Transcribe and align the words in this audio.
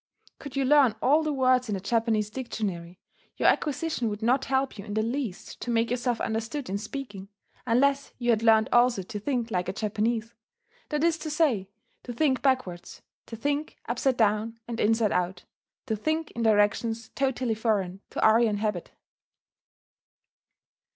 Could 0.39 0.55
you 0.55 0.65
learn 0.65 0.95
all 0.99 1.21
the 1.21 1.31
words 1.31 1.69
in 1.69 1.75
a 1.75 1.79
Japanese 1.79 2.31
dictionary, 2.31 2.97
your 3.37 3.49
acquisition 3.49 4.09
would 4.09 4.23
not 4.23 4.45
help 4.45 4.79
you 4.79 4.83
in 4.83 4.95
the 4.95 5.03
least 5.03 5.59
to 5.61 5.69
make 5.69 5.91
yourself 5.91 6.19
understood 6.19 6.71
in 6.71 6.79
speaking, 6.79 7.29
unless 7.67 8.11
you 8.17 8.31
had 8.31 8.41
learned 8.41 8.67
also 8.73 9.03
to 9.03 9.19
think 9.19 9.51
like 9.51 9.69
a 9.69 9.73
Japanese, 9.73 10.33
that 10.89 11.03
is 11.03 11.19
to 11.19 11.29
say, 11.29 11.69
to 12.01 12.13
think 12.13 12.41
backwards, 12.41 13.03
to 13.27 13.35
think 13.35 13.77
upside 13.87 14.17
down 14.17 14.59
and 14.67 14.79
inside 14.79 15.11
out, 15.11 15.45
to 15.85 15.95
think 15.95 16.31
in 16.31 16.41
directions 16.41 17.09
totally 17.09 17.53
foreign 17.53 18.01
to 18.09 18.19
Aryan 18.25 18.57
habit. 18.57 18.89